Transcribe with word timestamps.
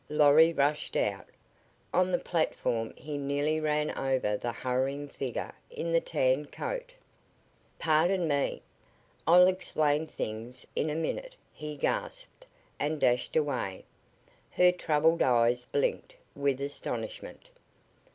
Lorry 0.09 0.51
rushed 0.51 0.95
out. 0.97 1.27
On 1.93 2.11
the 2.11 2.17
platform 2.17 2.91
he 2.97 3.19
nearly 3.19 3.59
ran 3.59 3.95
over 3.95 4.35
the 4.35 4.51
hurrying 4.51 5.07
figure 5.07 5.51
in 5.69 5.91
the 5.91 6.01
tan 6.01 6.47
coat. 6.47 6.91
"Pardon 7.77 8.27
me. 8.27 8.63
I'll 9.27 9.45
explain 9.45 10.07
things 10.07 10.65
in 10.75 10.89
a 10.89 10.95
minute," 10.95 11.35
he 11.53 11.77
gasped, 11.77 12.47
and 12.79 12.99
dashed 12.99 13.35
away. 13.35 13.85
Her 14.49 14.71
troubled 14.71 15.21
eyes 15.21 15.65
blinked 15.65 16.15
with 16.35 16.59
astonishment. 16.61 17.51